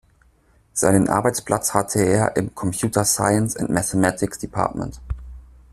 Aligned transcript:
Seinen 0.73 1.09
Arbeitsplatz 1.09 1.75
hatte 1.75 2.01
er 2.01 2.35
im 2.35 2.55
"Computer 2.55 3.05
Science 3.05 3.55
and 3.55 3.69
Mathematics 3.69 4.39
Department". 4.39 4.99